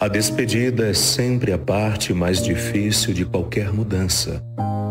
A 0.00 0.08
despedida 0.08 0.88
é 0.88 0.92
sempre 0.92 1.52
a 1.52 1.58
parte 1.58 2.12
mais 2.12 2.42
difícil 2.42 3.14
de 3.14 3.24
qualquer 3.24 3.72
mudança, 3.72 4.42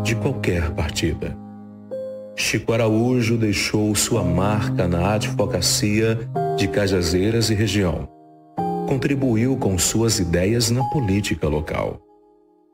de 0.02 0.16
qualquer 0.16 0.70
partida. 0.70 1.36
Chico 2.34 2.72
Araújo 2.72 3.36
deixou 3.36 3.94
sua 3.94 4.24
marca 4.24 4.88
na 4.88 5.12
advocacia 5.12 6.18
de 6.56 6.66
Cajazeiras 6.68 7.50
e 7.50 7.54
região. 7.54 8.08
Contribuiu 8.88 9.58
com 9.58 9.76
suas 9.76 10.18
ideias 10.18 10.70
na 10.70 10.82
política 10.84 11.48
local. 11.48 12.00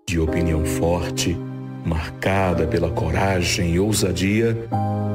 De 0.08 0.20
opinião 0.20 0.64
forte, 0.64 1.36
marcada 1.84 2.64
pela 2.64 2.90
coragem 2.90 3.74
e 3.74 3.80
ousadia, 3.80 4.56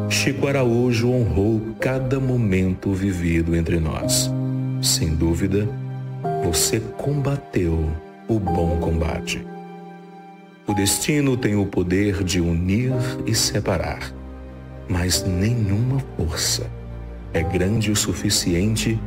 Chico 0.09 0.47
Araújo 0.47 1.09
honrou 1.09 1.61
cada 1.79 2.19
momento 2.19 2.91
vivido 2.91 3.55
entre 3.55 3.79
nós. 3.79 4.29
Sem 4.81 5.15
dúvida, 5.15 5.67
você 6.45 6.79
combateu 6.79 7.89
o 8.27 8.39
bom 8.39 8.77
combate. 8.77 9.43
O 10.67 10.75
destino 10.75 11.35
tem 11.35 11.55
o 11.55 11.65
poder 11.65 12.23
de 12.23 12.39
unir 12.39 12.93
e 13.25 13.33
separar, 13.33 14.13
mas 14.87 15.23
nenhuma 15.23 15.99
força 16.15 16.69
é 17.33 17.41
grande 17.41 17.89
o 17.89 17.95
suficiente 17.95 18.99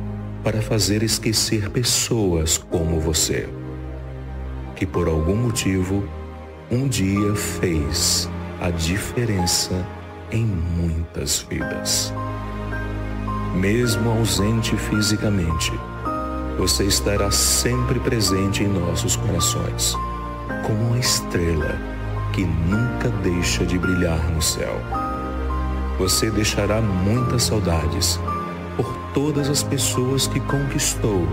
para 0.43 0.61
fazer 0.61 1.01
esquecer 1.01 1.69
pessoas 1.69 2.57
como 2.57 2.99
você, 2.99 3.47
que 4.75 4.85
por 4.85 5.07
algum 5.07 5.37
motivo 5.37 6.03
um 6.69 6.89
dia 6.89 7.33
fez 7.35 8.29
a 8.59 8.69
diferença 8.69 9.87
em 10.29 10.43
muitas 10.43 11.39
vidas. 11.49 12.13
Mesmo 13.55 14.09
ausente 14.09 14.75
fisicamente, 14.75 15.71
você 16.59 16.83
estará 16.83 17.31
sempre 17.31 18.01
presente 18.01 18.65
em 18.65 18.67
nossos 18.67 19.15
corações, 19.15 19.95
como 20.67 20.87
uma 20.87 20.99
estrela 20.99 21.79
que 22.33 22.43
nunca 22.43 23.07
deixa 23.23 23.65
de 23.65 23.79
brilhar 23.79 24.29
no 24.29 24.41
céu. 24.41 24.75
Você 25.97 26.29
deixará 26.29 26.81
muitas 26.81 27.43
saudades 27.43 28.19
por 28.75 28.93
todas 29.13 29.49
as 29.49 29.63
pessoas 29.63 30.27
que 30.27 30.41
conquistou 30.41 31.25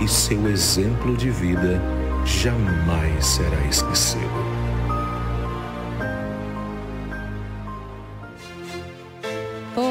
e 0.00 0.08
seu 0.08 0.48
exemplo 0.48 1.14
de 1.14 1.28
vida 1.28 1.78
jamais 2.24 3.26
será 3.26 3.60
esquecido. 3.66 4.61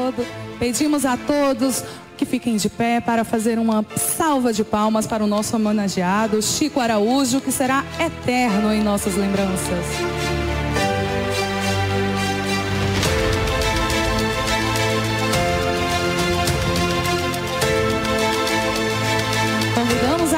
Todo, 0.02 0.26
pedimos 0.58 1.06
a 1.06 1.16
todos 1.16 1.84
que 2.16 2.26
fiquem 2.26 2.56
de 2.56 2.68
pé 2.68 3.00
para 3.00 3.22
fazer 3.22 3.56
uma 3.56 3.86
salva 3.96 4.52
de 4.52 4.64
palmas 4.64 5.06
para 5.06 5.22
o 5.22 5.28
nosso 5.28 5.54
homenageado 5.54 6.42
Chico 6.42 6.80
Araújo, 6.80 7.40
que 7.40 7.52
será 7.52 7.84
eterno 8.00 8.72
em 8.72 8.82
nossas 8.82 9.14
lembranças. 9.14 10.11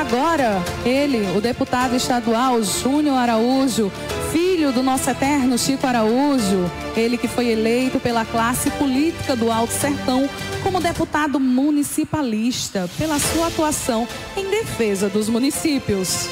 Agora 0.07 0.63
ele, 0.85 1.27
o 1.37 1.41
deputado 1.41 1.97
estadual 1.97 2.63
Júnior 2.63 3.17
Araújo, 3.17 3.91
filho 4.31 4.71
do 4.71 4.83
nosso 4.83 5.09
eterno 5.09 5.57
Chico 5.57 5.87
Araújo, 5.87 6.71
ele 6.95 7.17
que 7.17 7.27
foi 7.27 7.49
eleito 7.49 7.99
pela 7.99 8.25
classe 8.25 8.71
política 8.73 9.35
do 9.35 9.51
Alto 9.51 9.73
Sertão 9.73 10.29
como 10.63 10.81
deputado 10.81 11.41
municipalista 11.41 12.89
pela 12.99 13.19
sua 13.19 13.47
atuação 13.47 14.07
em 14.37 14.51
defesa 14.51 15.09
dos 15.09 15.29
municípios. 15.29 16.29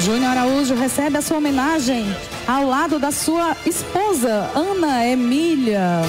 Júnior 0.00 0.30
Araújo 0.30 0.74
recebe 0.74 1.18
a 1.18 1.22
sua 1.22 1.38
homenagem 1.38 2.04
ao 2.46 2.66
lado 2.66 2.98
da 2.98 3.10
sua 3.10 3.56
esposa, 3.64 4.50
Ana 4.54 5.06
Emília. 5.06 6.02